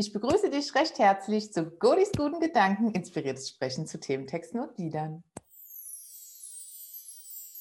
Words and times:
Ich 0.00 0.14
begrüße 0.14 0.48
dich 0.48 0.74
recht 0.74 0.98
herzlich 0.98 1.52
zu 1.52 1.62
Godis 1.72 2.10
guten 2.16 2.40
Gedanken, 2.40 2.90
inspiriertes 2.92 3.50
Sprechen 3.50 3.86
zu 3.86 4.00
Thementexten 4.00 4.58
und 4.58 4.78
Liedern. 4.78 5.22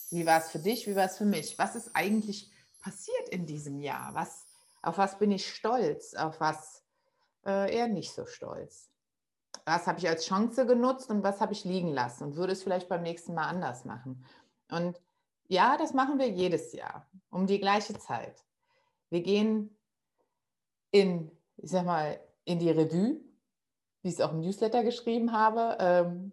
Wie 0.09 0.25
war 0.25 0.39
es 0.39 0.49
für 0.49 0.59
dich? 0.59 0.87
Wie 0.87 0.95
war 0.95 1.03
es 1.03 1.17
für 1.17 1.25
mich? 1.25 1.59
Was 1.59 1.75
ist 1.75 1.93
eigentlich 1.97 2.49
passiert 2.79 3.27
in 3.27 3.45
diesem 3.45 3.81
Jahr? 3.81 4.15
Was, 4.15 4.45
auf 4.81 4.97
was 4.97 5.19
bin 5.19 5.31
ich 5.31 5.53
stolz? 5.53 6.13
Auf 6.13 6.39
was 6.39 6.81
äh, 7.45 7.75
eher 7.75 7.89
nicht 7.89 8.13
so 8.13 8.25
stolz? 8.25 8.89
Was 9.65 9.85
habe 9.85 9.99
ich 9.99 10.07
als 10.07 10.25
Chance 10.25 10.65
genutzt 10.65 11.09
und 11.09 11.23
was 11.23 11.41
habe 11.41 11.51
ich 11.51 11.65
liegen 11.65 11.91
lassen 11.91 12.23
und 12.23 12.35
würde 12.37 12.53
es 12.53 12.63
vielleicht 12.63 12.87
beim 12.87 13.01
nächsten 13.01 13.33
Mal 13.33 13.49
anders 13.49 13.83
machen? 13.83 14.23
Und 14.71 14.97
ja, 15.49 15.75
das 15.75 15.93
machen 15.93 16.19
wir 16.19 16.29
jedes 16.29 16.71
Jahr 16.71 17.05
um 17.31 17.47
die 17.47 17.59
gleiche 17.59 17.99
Zeit. 17.99 18.45
Wir 19.09 19.23
gehen 19.23 19.77
in, 20.91 21.29
ich 21.57 21.71
sag 21.71 21.85
mal, 21.85 22.17
in 22.45 22.59
die 22.59 22.69
Revue, 22.69 23.21
wie 24.01 24.09
ich 24.09 24.15
es 24.15 24.21
auch 24.21 24.31
im 24.31 24.39
Newsletter 24.39 24.83
geschrieben 24.83 25.31
habe, 25.31 25.77
ähm, 25.79 26.31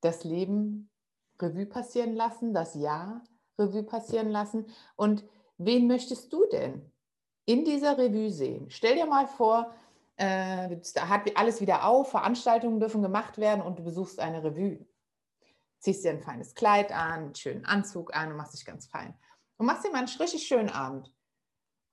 das 0.00 0.24
Leben 0.24 0.90
Revue 1.40 1.66
passieren 1.66 2.14
lassen, 2.14 2.54
das 2.54 2.74
Jahr 2.74 3.22
Revue 3.58 3.82
passieren 3.82 4.30
lassen. 4.30 4.66
Und 4.96 5.24
wen 5.56 5.86
möchtest 5.86 6.32
du 6.32 6.46
denn 6.50 6.90
in 7.44 7.64
dieser 7.64 7.98
Revue 7.98 8.30
sehen? 8.30 8.70
Stell 8.70 8.96
dir 8.96 9.06
mal 9.06 9.26
vor, 9.26 9.72
äh, 10.16 10.76
da 10.94 11.08
hat 11.08 11.36
alles 11.36 11.60
wieder 11.60 11.84
auf, 11.84 12.10
Veranstaltungen 12.10 12.80
dürfen 12.80 13.02
gemacht 13.02 13.38
werden 13.38 13.62
und 13.62 13.78
du 13.78 13.84
besuchst 13.84 14.20
eine 14.20 14.42
Revue. 14.42 14.86
Ziehst 15.80 16.04
dir 16.04 16.10
ein 16.10 16.20
feines 16.20 16.54
Kleid 16.54 16.90
an, 16.90 17.24
einen 17.24 17.34
schönen 17.34 17.64
Anzug 17.64 18.14
an 18.16 18.32
und 18.32 18.36
machst 18.36 18.54
dich 18.54 18.64
ganz 18.64 18.86
fein. 18.86 19.14
Und 19.58 19.66
machst 19.66 19.84
dir 19.84 19.90
mal 19.90 19.98
einen 19.98 20.08
richtig 20.08 20.46
schönen 20.46 20.70
Abend. 20.70 21.12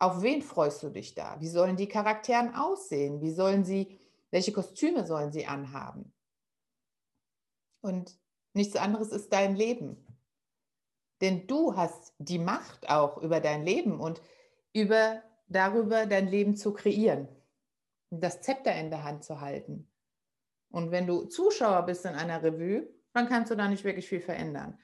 Auf 0.06 0.22
wen 0.22 0.44
freust 0.44 0.84
du 0.84 0.90
dich 0.90 1.16
da? 1.16 1.36
Wie 1.40 1.48
sollen 1.48 1.78
die 1.78 1.88
Charakteren 1.88 2.54
aussehen? 2.54 3.22
Wie 3.22 3.32
sollen 3.32 3.66
sie, 3.66 4.00
welche 4.30 4.52
Kostüme 4.52 5.04
sollen 5.04 5.32
sie 5.32 5.48
anhaben? 5.48 6.14
Und 7.82 8.16
nichts 8.54 8.76
anderes 8.76 9.10
ist 9.10 9.34
dein 9.34 9.56
Leben. 9.56 10.06
Denn 11.22 11.48
du 11.48 11.76
hast 11.76 12.14
die 12.20 12.38
Macht 12.38 12.88
auch 12.88 13.18
über 13.18 13.40
dein 13.40 13.66
Leben 13.66 14.00
und 14.00 14.22
über 14.74 15.24
darüber 15.48 16.06
dein 16.06 16.28
Leben 16.28 16.56
zu 16.56 16.72
kreieren, 16.72 17.28
das 18.12 18.42
Zepter 18.42 18.76
in 18.76 18.92
der 18.92 19.06
Hand 19.06 19.24
zu 19.24 19.42
halten. 19.42 19.92
Und 20.70 20.92
wenn 20.92 21.08
du 21.08 21.24
Zuschauer 21.26 21.82
bist 21.82 22.06
in 22.06 22.14
einer 22.14 22.44
Revue, 22.44 22.88
dann 23.14 23.28
kannst 23.28 23.50
du 23.50 23.56
da 23.56 23.68
nicht 23.68 23.84
wirklich 23.84 24.08
viel 24.08 24.22
verändern. 24.22 24.78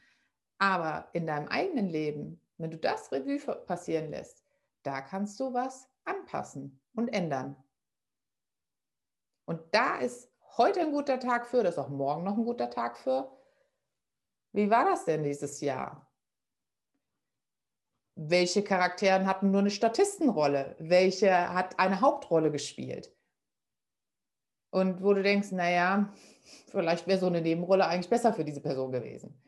Aber 0.58 1.10
in 1.14 1.28
deinem 1.28 1.48
eigenen 1.48 1.90
Leben, 1.90 2.42
wenn 2.58 2.72
du 2.72 2.78
das 2.78 3.12
Revue 3.12 3.38
passieren 3.68 4.10
lässt, 4.10 4.41
da 4.84 5.02
kannst 5.02 5.40
du 5.40 5.54
was 5.54 5.90
anpassen 6.06 6.82
und 6.96 7.08
ändern. 7.10 7.56
Und 9.46 9.62
da 9.74 9.98
ist 10.00 10.32
heute 10.58 10.82
ein 10.82 10.92
guter 10.92 11.20
Tag 11.20 11.48
für, 11.48 11.64
das 11.64 11.76
ist 11.76 11.80
auch 11.80 11.90
morgen 11.90 12.24
noch 12.24 12.38
ein 12.38 12.46
guter 12.46 12.70
Tag 12.70 12.98
für. 12.98 13.32
Wie 14.54 14.70
war 14.70 14.86
das 14.86 15.06
denn 15.06 15.24
dieses 15.24 15.62
Jahr? 15.62 16.12
Welche 18.16 18.64
Charakteren 18.64 19.26
hatten 19.26 19.52
nur 19.52 19.62
eine 19.62 19.72
Statistenrolle? 19.72 20.76
Welche 20.80 21.54
hat 21.54 21.80
eine 21.80 22.02
Hauptrolle 22.02 22.52
gespielt? 22.52 23.16
Und 24.70 25.04
wo 25.04 25.14
du 25.14 25.24
denkst, 25.24 25.52
naja, 25.52 26.14
vielleicht 26.70 27.08
wäre 27.08 27.20
so 27.20 27.28
eine 27.28 27.42
Nebenrolle 27.42 27.88
eigentlich 27.88 28.10
besser 28.10 28.34
für 28.34 28.46
diese 28.46 28.62
Person 28.62 28.92
gewesen. 28.92 29.42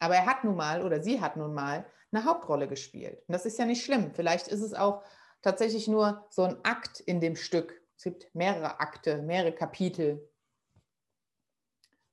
Aber 0.00 0.14
er 0.14 0.26
hat 0.26 0.44
nun 0.44 0.56
mal 0.56 0.82
oder 0.82 1.02
sie 1.02 1.20
hat 1.20 1.36
nun 1.36 1.54
mal 1.54 1.84
eine 2.12 2.24
Hauptrolle 2.24 2.68
gespielt. 2.68 3.22
Und 3.26 3.32
das 3.32 3.46
ist 3.46 3.58
ja 3.58 3.64
nicht 3.64 3.84
schlimm. 3.84 4.12
Vielleicht 4.14 4.48
ist 4.48 4.62
es 4.62 4.74
auch 4.74 5.02
tatsächlich 5.42 5.88
nur 5.88 6.26
so 6.30 6.42
ein 6.42 6.56
Akt 6.64 7.00
in 7.00 7.20
dem 7.20 7.36
Stück. 7.36 7.80
Es 7.96 8.04
gibt 8.04 8.34
mehrere 8.34 8.80
Akte, 8.80 9.22
mehrere 9.22 9.52
Kapitel. 9.52 10.28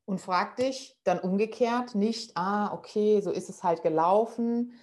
Und 0.06 0.20
frag 0.20 0.56
dich 0.58 1.00
dann 1.04 1.20
umgekehrt 1.20 1.96
nicht, 1.96 2.38
ah, 2.38 2.74
okay, 2.74 3.22
so 3.22 3.32
ist 3.32 3.50
es 3.50 3.64
halt 3.64 3.82
gelaufen. 3.82 4.74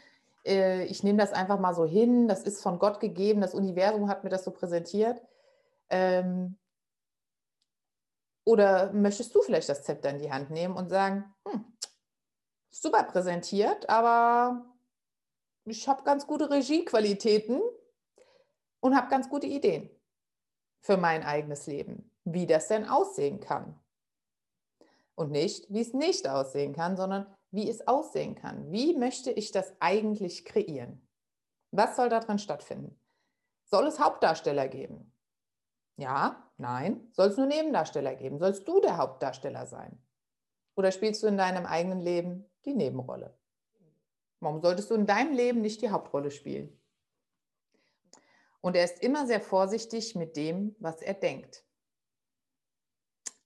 Äh, 0.45 0.85
ich 0.87 1.05
nehme 1.05 1.19
das 1.19 1.33
einfach 1.33 1.61
mal 1.61 1.75
so 1.75 1.85
hin. 1.85 2.27
Das 2.27 2.43
ist 2.43 2.63
von 2.63 2.79
Gott 2.79 2.99
gegeben. 2.99 3.41
Das 3.41 3.55
Universum 3.55 4.09
hat 4.09 4.25
mir 4.25 4.31
das 4.31 4.45
so 4.45 4.51
präsentiert. 4.51 5.23
Ähm, 5.91 6.57
oder 8.45 8.93
möchtest 8.93 9.35
du 9.35 9.43
vielleicht 9.43 9.69
das 9.69 9.85
Zepter 9.85 10.11
in 10.11 10.19
die 10.19 10.33
Hand 10.33 10.51
nehmen 10.51 10.75
und 10.75 10.89
sagen, 10.89 11.33
hm, 11.47 11.65
super 12.71 13.05
präsentiert, 13.05 13.89
aber 13.89 14.72
ich 15.65 15.89
habe 15.89 16.03
ganz 16.03 16.27
gute 16.27 16.51
Regiequalitäten 16.51 17.61
und 18.81 18.97
habe 18.97 19.09
ganz 19.09 19.29
gute 19.29 19.47
Ideen 19.47 19.91
für 20.81 20.97
mein 20.97 21.23
eigenes 21.23 21.67
Leben, 21.67 22.11
wie 22.25 22.47
das 22.47 22.69
denn 22.69 22.89
aussehen 22.89 23.41
kann. 23.41 23.79
Und 25.15 25.31
nicht, 25.31 25.73
wie 25.73 25.81
es 25.81 25.93
nicht 25.93 26.29
aussehen 26.29 26.73
kann, 26.73 26.97
sondern 26.97 27.27
wie 27.51 27.69
es 27.69 27.87
aussehen 27.87 28.35
kann. 28.35 28.73
Wie 28.73 28.97
möchte 28.97 29.31
ich 29.31 29.53
das 29.53 29.75
eigentlich 29.79 30.45
kreieren? 30.45 31.07
Was 31.71 31.97
soll 31.97 32.09
darin 32.09 32.39
stattfinden? 32.39 32.99
Soll 33.65 33.87
es 33.87 34.01
Hauptdarsteller 34.01 34.69
geben? 34.69 35.13
Ja, 35.97 36.51
nein. 36.57 37.09
Soll 37.13 37.29
es 37.29 37.37
nur 37.37 37.47
Nebendarsteller 37.47 38.17
geben? 38.17 38.39
Sollst 38.39 38.67
du 38.67 38.81
der 38.81 38.97
Hauptdarsteller 38.97 39.67
sein? 39.67 40.03
Oder 40.75 40.91
spielst 40.91 41.23
du 41.23 41.27
in 41.27 41.37
deinem 41.37 41.67
eigenen 41.67 42.01
Leben 42.01 42.51
die 42.65 42.75
Nebenrolle? 42.75 43.39
Warum 44.43 44.61
solltest 44.61 44.91
du 44.91 44.95
in 44.97 45.07
deinem 45.07 45.35
Leben 45.35 45.61
nicht 45.61 45.83
die 45.83 45.91
Hauptrolle 45.91 46.33
spielen? 46.33 46.77
Und 48.61 48.75
er 48.75 48.85
ist 48.85 49.01
immer 49.01 49.25
sehr 49.25 49.41
vorsichtig 49.41 50.17
mit 50.17 50.37
dem, 50.37 50.75
was 50.81 51.01
er 51.01 51.15
denkt. 51.15 51.65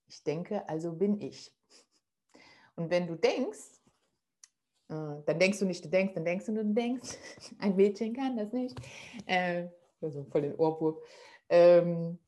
Ich 0.07 0.23
denke, 0.23 0.67
also 0.71 0.93
bin 0.93 1.21
ich. 1.21 1.55
Und 2.77 2.89
wenn 2.89 3.07
du 3.07 3.15
denkst, 3.15 3.83
äh, 4.89 5.21
dann 5.27 5.39
denkst 5.39 5.59
du 5.59 5.67
nicht, 5.67 5.85
du 5.85 5.91
denkst, 5.91 6.15
dann 6.15 6.25
denkst 6.25 6.47
du, 6.47 6.55
du 6.55 6.65
denkst. 6.65 7.19
Ein 7.59 7.77
Mädchen 7.77 8.15
kann 8.15 8.39
das 8.39 8.53
nicht. 8.55 8.81
Also 10.01 10.25
voll 10.25 10.43
den 10.43 10.57
Ohrwurf. 10.57 10.97
Ähm, 11.51 12.19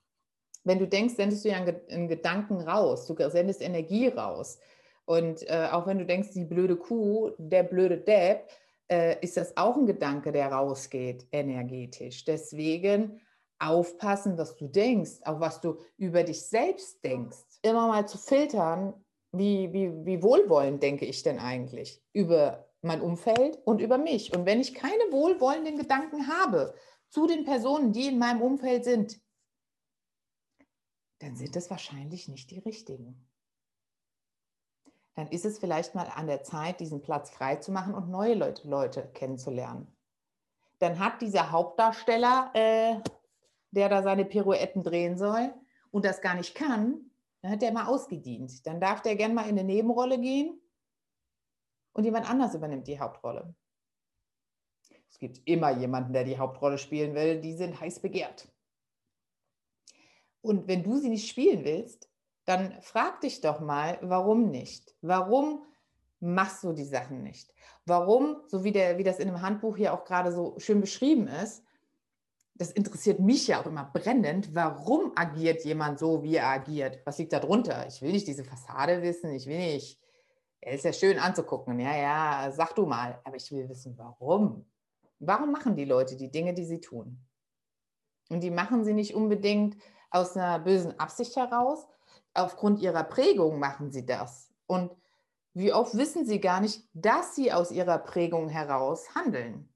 wenn 0.65 0.79
du 0.79 0.87
denkst, 0.87 1.15
sendest 1.15 1.43
du 1.43 1.49
ja 1.49 1.57
einen 1.57 2.09
Gedanken 2.09 2.61
raus, 2.61 3.07
du 3.07 3.17
sendest 3.31 3.63
Energie 3.63 4.09
raus. 4.09 4.59
Und 5.09 5.49
äh, 5.49 5.69
auch 5.73 5.87
wenn 5.87 5.97
du 5.97 6.05
denkst, 6.05 6.33
die 6.35 6.45
blöde 6.45 6.77
Kuh, 6.77 7.31
der 7.39 7.63
blöde 7.63 7.97
Depp, 7.97 8.47
äh, 8.89 9.17
ist 9.23 9.39
das 9.39 9.57
auch 9.57 9.75
ein 9.75 9.87
Gedanke, 9.87 10.33
der 10.33 10.53
rausgeht 10.53 11.27
energetisch. 11.33 12.27
Deswegen 12.27 13.19
aufpassen, 13.59 14.37
was 14.37 14.55
du 14.57 14.69
denkst, 14.69 15.21
auch 15.25 15.41
was 15.41 15.63
du 15.63 15.79
über 15.97 16.25
dich 16.25 16.43
selbst 16.43 17.03
denkst. 17.03 17.39
Immer 17.63 17.89
mal 17.89 18.07
zu 18.07 18.19
filtern, 18.19 18.93
wie, 19.33 19.73
wie, 19.73 19.91
wie 20.05 20.23
wohlwollend 20.23 20.83
denke 20.83 21.07
ich 21.07 21.23
denn 21.23 21.39
eigentlich 21.39 22.03
über 22.13 22.69
mein 22.83 23.01
Umfeld 23.01 23.59
und 23.65 23.81
über 23.81 23.97
mich. 23.97 24.37
Und 24.37 24.45
wenn 24.45 24.61
ich 24.61 24.75
keine 24.75 25.11
wohlwollenden 25.11 25.79
Gedanken 25.79 26.29
habe 26.29 26.75
zu 27.09 27.27
den 27.27 27.45
Personen, 27.45 27.95
die 27.95 28.09
in 28.09 28.19
meinem 28.19 28.43
Umfeld 28.43 28.85
sind, 28.85 29.19
dann 31.21 31.35
sind 31.35 31.57
es 31.57 31.71
wahrscheinlich 31.71 32.29
nicht 32.29 32.51
die 32.51 32.59
richtigen 32.59 33.28
dann 35.19 35.27
ist 35.31 35.45
es 35.45 35.59
vielleicht 35.59 35.97
mal 35.97 36.07
an 36.15 36.29
der 36.29 36.45
Zeit, 36.45 36.79
diesen 36.79 37.03
Platz 37.03 37.31
frei 37.31 37.57
zu 37.57 37.73
machen 37.73 37.93
und 37.93 38.09
neue 38.09 38.35
Leute, 38.35 38.69
Leute 38.69 39.11
kennenzulernen. 39.15 39.93
Dann 40.79 41.01
hat 41.01 41.21
dieser 41.21 41.51
Hauptdarsteller, 41.51 42.53
äh, 42.55 43.01
der 43.73 43.89
da 43.89 44.05
seine 44.05 44.25
Pirouetten 44.25 44.85
drehen 44.85 45.19
soll 45.19 45.53
und 45.91 46.05
das 46.05 46.21
gar 46.21 46.37
nicht 46.37 46.55
kann, 46.55 47.11
dann 47.43 47.51
hat 47.51 47.63
der 47.63 47.73
mal 47.73 47.87
ausgedient. 47.87 48.65
Dann 48.65 48.81
darf 48.81 49.03
der 49.03 49.17
gern 49.17 49.35
mal 49.35 49.43
in 49.49 49.59
eine 49.59 49.65
Nebenrolle 49.65 50.21
gehen 50.21 50.57
und 51.95 52.05
jemand 52.05 52.31
anders 52.31 52.55
übernimmt 52.55 52.87
die 52.87 53.01
Hauptrolle. 53.01 53.57
Es 55.11 55.19
gibt 55.19 55.41
immer 55.47 55.73
jemanden, 55.73 56.13
der 56.13 56.23
die 56.23 56.39
Hauptrolle 56.39 56.79
spielen 56.79 57.17
will. 57.17 57.41
Die 57.41 57.55
sind 57.55 57.81
heiß 57.81 57.99
begehrt. 57.99 58.49
Und 60.43 60.69
wenn 60.69 60.85
du 60.85 60.97
sie 60.99 61.09
nicht 61.09 61.29
spielen 61.29 61.65
willst, 61.65 62.09
dann 62.49 62.81
frag 62.81 63.21
dich 63.21 63.43
doch 63.43 63.61
mal, 63.61 63.99
warum 64.01 64.51
nicht? 64.51 64.95
Warum 65.03 65.65
machst 66.19 66.65
du 66.65 66.73
die 66.73 66.87
Sachen 66.87 67.23
nicht? 67.23 67.53
Warum, 67.85 68.39
so 68.47 68.65
wie, 68.65 68.73
der, 68.73 68.97
wie 68.97 69.05
das 69.05 69.19
in 69.19 69.29
dem 69.29 69.43
Handbuch 69.43 69.77
hier 69.77 69.93
auch 69.93 70.05
gerade 70.05 70.33
so 70.33 70.55
schön 70.59 70.81
beschrieben 70.81 71.29
ist, 71.29 71.63
das 72.55 72.73
interessiert 72.73 73.21
mich 73.21 73.47
ja 73.47 73.61
auch 73.61 73.67
immer 73.67 73.85
brennend, 73.93 74.55
warum 74.55 75.13
agiert 75.15 75.65
jemand 75.65 75.99
so, 75.99 76.23
wie 76.23 76.37
er 76.37 76.49
agiert? 76.49 77.01
Was 77.05 77.19
liegt 77.19 77.33
da 77.33 77.39
drunter? 77.39 77.87
Ich 77.87 78.01
will 78.03 78.13
nicht 78.13 78.27
diese 78.27 78.45
Fassade 78.45 79.03
wissen, 79.03 79.31
ich 79.31 79.47
will 79.47 79.59
nicht, 79.59 80.01
er 80.61 80.73
ist 80.73 80.85
ja 80.85 80.93
schön 80.93 81.19
anzugucken, 81.19 81.79
ja, 81.79 81.97
ja, 81.97 82.51
sag 82.51 82.75
du 82.75 82.87
mal, 82.87 83.21
aber 83.25 83.37
ich 83.37 83.53
will 83.53 83.69
wissen, 83.69 83.97
warum. 83.97 84.65
Warum 85.21 85.53
machen 85.53 85.77
die 85.77 85.85
Leute 85.85 86.17
die 86.17 86.31
Dinge, 86.31 86.55
die 86.55 86.65
sie 86.65 86.81
tun? 86.81 87.25
Und 88.31 88.41
die 88.41 88.51
machen 88.51 88.85
sie 88.85 88.95
nicht 88.95 89.15
unbedingt 89.15 89.77
aus 90.11 90.37
einer 90.37 90.59
bösen 90.59 90.99
Absicht 90.99 91.37
heraus, 91.37 91.87
aufgrund 92.39 92.81
ihrer 92.81 93.05
Prägung 93.05 93.59
machen 93.59 93.91
sie 93.91 94.07
das. 94.07 94.53
Und 94.67 94.91
wie 95.55 95.73
oft 95.73 95.97
wissen 95.97 96.25
sie 96.25 96.41
gar 96.41 96.61
nicht, 96.61 96.89
dass 96.93 97.35
sie 97.35 97.53
aus 97.53 97.71
ihrer 97.71 97.99
Prägung 97.99 98.49
heraus 98.49 99.15
handeln. 99.15 99.73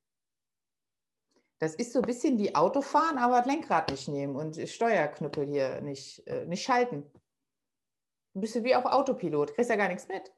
Das 1.59 1.75
ist 1.75 1.93
so 1.93 2.01
ein 2.01 2.07
bisschen 2.07 2.39
wie 2.39 2.55
Autofahren, 2.55 3.19
aber 3.19 3.39
das 3.39 3.47
Lenkrad 3.47 3.91
nicht 3.91 4.09
nehmen 4.09 4.37
und 4.37 4.57
Steuerknüppel 4.69 5.47
hier 5.47 5.81
nicht, 5.81 6.27
äh, 6.27 6.45
nicht 6.47 6.65
schalten. 6.65 7.11
Ein 8.35 8.41
bisschen 8.41 8.65
wie 8.65 8.75
auf 8.75 8.85
Autopilot, 8.85 9.55
kriegst 9.55 9.71
ja 9.71 9.77
gar 9.77 9.89
nichts 9.89 10.09
mit. 10.09 10.33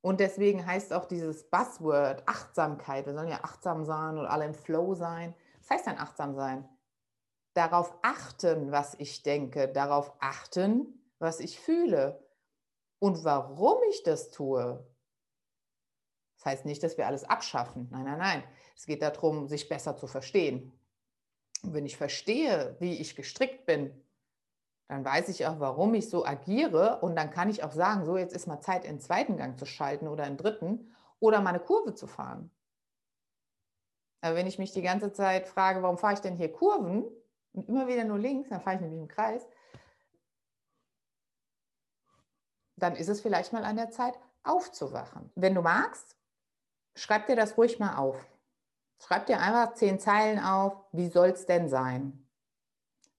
Und 0.00 0.20
deswegen 0.20 0.66
heißt 0.66 0.92
auch 0.92 1.06
dieses 1.06 1.48
Buzzword 1.48 2.28
Achtsamkeit. 2.28 3.06
Wir 3.06 3.14
sollen 3.14 3.28
ja 3.28 3.40
achtsam 3.42 3.84
sein 3.84 4.18
und 4.18 4.26
alle 4.26 4.44
im 4.44 4.54
Flow 4.54 4.94
sein. 4.94 5.34
Was 5.60 5.70
heißt 5.70 5.86
dann 5.86 5.98
achtsam 5.98 6.34
sein? 6.34 6.68
Darauf 7.54 7.94
achten, 8.02 8.72
was 8.72 8.94
ich 8.98 9.22
denke, 9.22 9.68
darauf 9.68 10.12
achten, 10.20 11.00
was 11.18 11.40
ich 11.40 11.58
fühle 11.58 12.24
und 12.98 13.24
warum 13.24 13.78
ich 13.90 14.02
das 14.02 14.30
tue. 14.30 14.84
Das 16.36 16.46
heißt 16.46 16.64
nicht, 16.66 16.82
dass 16.82 16.98
wir 16.98 17.06
alles 17.06 17.24
abschaffen. 17.24 17.88
Nein, 17.90 18.04
nein, 18.04 18.18
nein. 18.18 18.44
Es 18.76 18.86
geht 18.86 19.02
darum, 19.02 19.46
sich 19.46 19.68
besser 19.68 19.96
zu 19.96 20.06
verstehen. 20.06 20.78
Und 21.62 21.74
wenn 21.74 21.86
ich 21.86 21.96
verstehe, 21.96 22.76
wie 22.80 23.00
ich 23.00 23.16
gestrickt 23.16 23.66
bin, 23.66 24.04
dann 24.88 25.04
weiß 25.04 25.28
ich 25.28 25.46
auch, 25.46 25.60
warum 25.60 25.94
ich 25.94 26.10
so 26.10 26.26
agiere 26.26 27.00
und 27.00 27.16
dann 27.16 27.30
kann 27.30 27.48
ich 27.48 27.64
auch 27.64 27.72
sagen, 27.72 28.04
so 28.04 28.18
jetzt 28.18 28.34
ist 28.34 28.46
mal 28.46 28.60
Zeit, 28.60 28.84
in 28.84 28.96
den 28.96 29.00
zweiten 29.00 29.36
Gang 29.36 29.58
zu 29.58 29.64
schalten 29.64 30.08
oder 30.08 30.24
in 30.24 30.36
den 30.36 30.38
dritten 30.38 30.94
oder 31.20 31.40
mal 31.40 31.50
eine 31.50 31.60
Kurve 31.60 31.94
zu 31.94 32.06
fahren. 32.06 32.50
Aber 34.20 34.36
wenn 34.36 34.46
ich 34.46 34.58
mich 34.58 34.72
die 34.72 34.82
ganze 34.82 35.12
Zeit 35.12 35.48
frage, 35.48 35.82
warum 35.82 35.98
fahre 35.98 36.14
ich 36.14 36.20
denn 36.20 36.36
hier 36.36 36.52
Kurven 36.52 37.04
und 37.54 37.68
immer 37.68 37.88
wieder 37.88 38.04
nur 38.04 38.18
links, 38.18 38.50
dann 38.50 38.60
fahre 38.60 38.76
ich 38.76 38.82
nämlich 38.82 39.00
im 39.00 39.08
Kreis, 39.08 39.46
dann 42.76 42.96
ist 42.96 43.08
es 43.08 43.20
vielleicht 43.20 43.52
mal 43.52 43.64
an 43.64 43.76
der 43.76 43.90
Zeit, 43.90 44.14
aufzuwachen. 44.42 45.30
Wenn 45.34 45.54
du 45.54 45.62
magst, 45.62 46.16
schreib 46.96 47.26
dir 47.26 47.36
das 47.36 47.56
ruhig 47.56 47.78
mal 47.78 47.96
auf. 47.96 48.26
Schreib 49.00 49.26
dir 49.26 49.40
einfach 49.40 49.74
zehn 49.74 49.98
Zeilen 49.98 50.38
auf, 50.38 50.84
wie 50.92 51.08
soll 51.08 51.28
es 51.28 51.46
denn 51.46 51.68
sein? 51.68 52.28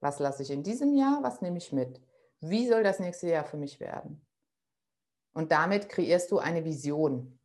Was 0.02 0.20
lasse 0.20 0.44
ich 0.44 0.52
in 0.52 0.64
diesem 0.64 0.94
Jahr, 0.94 1.24
was 1.24 1.42
nehme 1.42 1.58
ich 1.58 1.72
mit? 1.72 2.02
Wie 2.42 2.68
soll 2.68 2.84
das 2.84 3.00
nächste 3.00 3.28
Jahr 3.28 3.44
für 3.44 3.58
mich 3.58 3.80
werden? 3.80 4.26
Und 5.34 5.52
damit 5.52 5.90
kreierst 5.90 6.32
du 6.32 6.40
eine 6.40 6.64
Vision. 6.64 7.40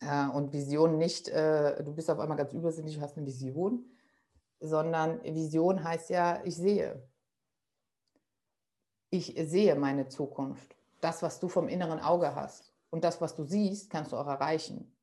Äh, 0.00 0.28
und 0.28 0.52
Vision 0.52 0.98
nicht, 0.98 1.28
äh, 1.28 1.82
du 1.82 1.94
bist 1.94 2.10
auf 2.10 2.18
einmal 2.18 2.36
ganz 2.36 2.52
übersinnlich, 2.52 2.96
du 2.96 3.00
hast 3.00 3.16
eine 3.16 3.26
Vision, 3.26 3.95
sondern 4.60 5.22
Vision 5.22 5.82
heißt 5.82 6.10
ja, 6.10 6.42
ich 6.44 6.56
sehe. 6.56 7.08
Ich 9.10 9.34
sehe 9.36 9.74
meine 9.76 10.08
Zukunft. 10.08 10.76
Das, 11.00 11.22
was 11.22 11.40
du 11.40 11.48
vom 11.48 11.68
inneren 11.68 12.00
Auge 12.00 12.34
hast. 12.34 12.74
Und 12.90 13.04
das, 13.04 13.20
was 13.20 13.34
du 13.34 13.44
siehst, 13.44 13.90
kannst 13.90 14.12
du 14.12 14.16
auch 14.16 14.26
erreichen. 14.26 14.96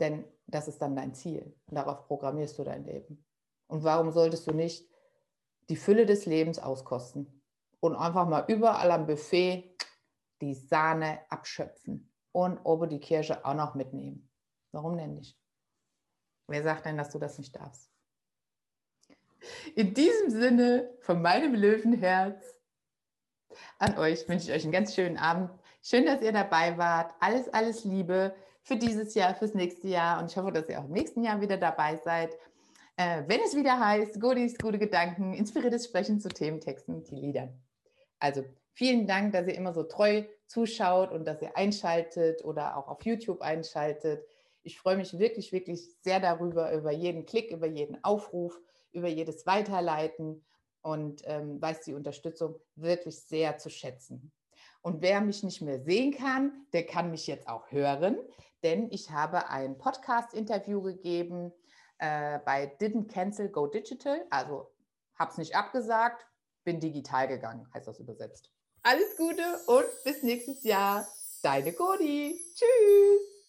Denn 0.00 0.24
das 0.46 0.68
ist 0.68 0.80
dann 0.80 0.96
dein 0.96 1.14
Ziel. 1.14 1.54
Darauf 1.68 2.06
programmierst 2.06 2.58
du 2.58 2.64
dein 2.64 2.84
Leben. 2.84 3.24
Und 3.68 3.84
warum 3.84 4.10
solltest 4.10 4.46
du 4.46 4.52
nicht 4.52 4.88
die 5.68 5.76
Fülle 5.76 6.06
des 6.06 6.26
Lebens 6.26 6.58
auskosten 6.58 7.42
und 7.80 7.94
einfach 7.94 8.26
mal 8.26 8.44
überall 8.48 8.90
am 8.90 9.06
Buffet 9.06 9.76
die 10.40 10.54
Sahne 10.54 11.20
abschöpfen 11.28 12.12
und 12.32 12.58
oben 12.64 12.88
die 12.88 12.98
Kirsche 12.98 13.44
auch 13.44 13.54
noch 13.54 13.74
mitnehmen? 13.74 14.28
Warum 14.72 14.96
denn 14.96 15.14
nicht? 15.14 15.39
Wer 16.50 16.62
sagt 16.62 16.84
denn, 16.84 16.96
dass 16.96 17.10
du 17.10 17.18
das 17.18 17.38
nicht 17.38 17.54
darfst? 17.54 17.90
In 19.74 19.94
diesem 19.94 20.30
Sinne 20.30 20.90
von 21.00 21.22
meinem 21.22 21.54
Löwenherz 21.54 22.44
an 23.78 23.96
euch 23.98 24.28
wünsche 24.28 24.50
ich 24.50 24.52
euch 24.52 24.64
einen 24.64 24.72
ganz 24.72 24.94
schönen 24.94 25.16
Abend. 25.16 25.50
Schön, 25.82 26.04
dass 26.04 26.20
ihr 26.22 26.32
dabei 26.32 26.76
wart. 26.76 27.14
Alles, 27.20 27.48
alles 27.48 27.84
Liebe 27.84 28.34
für 28.62 28.76
dieses 28.76 29.14
Jahr, 29.14 29.34
fürs 29.34 29.54
nächste 29.54 29.88
Jahr. 29.88 30.20
Und 30.20 30.30
ich 30.30 30.36
hoffe, 30.36 30.52
dass 30.52 30.68
ihr 30.68 30.80
auch 30.80 30.84
im 30.84 30.92
nächsten 30.92 31.22
Jahr 31.22 31.40
wieder 31.40 31.56
dabei 31.56 31.96
seid. 31.96 32.36
Äh, 32.96 33.22
wenn 33.28 33.40
es 33.40 33.56
wieder 33.56 33.78
heißt, 33.78 34.20
Goodies, 34.20 34.58
gute 34.58 34.78
Gedanken, 34.78 35.32
inspiriertes 35.32 35.86
Sprechen 35.86 36.20
zu 36.20 36.28
Thementexten, 36.28 37.04
die 37.04 37.14
Liedern. 37.14 37.58
Also 38.18 38.44
vielen 38.72 39.06
Dank, 39.06 39.32
dass 39.32 39.46
ihr 39.46 39.54
immer 39.54 39.72
so 39.72 39.84
treu 39.84 40.24
zuschaut 40.46 41.12
und 41.12 41.24
dass 41.24 41.40
ihr 41.40 41.56
einschaltet 41.56 42.44
oder 42.44 42.76
auch 42.76 42.88
auf 42.88 43.02
YouTube 43.04 43.40
einschaltet. 43.40 44.26
Ich 44.70 44.78
freue 44.78 44.96
mich 44.96 45.18
wirklich, 45.18 45.50
wirklich 45.50 45.96
sehr 46.00 46.20
darüber, 46.20 46.72
über 46.72 46.92
jeden 46.92 47.26
Klick, 47.26 47.50
über 47.50 47.66
jeden 47.66 48.02
Aufruf, 48.04 48.56
über 48.92 49.08
jedes 49.08 49.44
Weiterleiten 49.44 50.44
und 50.80 51.22
ähm, 51.24 51.60
weiß 51.60 51.80
die 51.80 51.94
Unterstützung 51.94 52.54
wirklich 52.76 53.18
sehr 53.20 53.58
zu 53.58 53.68
schätzen. 53.68 54.30
Und 54.80 55.02
wer 55.02 55.20
mich 55.22 55.42
nicht 55.42 55.60
mehr 55.60 55.82
sehen 55.82 56.12
kann, 56.12 56.66
der 56.72 56.86
kann 56.86 57.10
mich 57.10 57.26
jetzt 57.26 57.48
auch 57.48 57.72
hören, 57.72 58.16
denn 58.62 58.88
ich 58.92 59.10
habe 59.10 59.48
ein 59.48 59.76
Podcast-Interview 59.76 60.82
gegeben 60.82 61.52
äh, 61.98 62.38
bei 62.44 62.72
Didn't 62.80 63.08
Cancel 63.08 63.48
Go 63.48 63.66
Digital. 63.66 64.24
Also 64.30 64.70
habe 65.16 65.32
es 65.32 65.38
nicht 65.38 65.56
abgesagt, 65.56 66.28
bin 66.62 66.78
digital 66.78 67.26
gegangen, 67.26 67.66
heißt 67.74 67.88
das 67.88 67.98
übersetzt. 67.98 68.52
Alles 68.84 69.16
Gute 69.16 69.42
und 69.66 69.84
bis 70.04 70.22
nächstes 70.22 70.62
Jahr. 70.62 71.04
Deine 71.42 71.72
Cody. 71.72 72.40
Tschüss. 72.54 73.39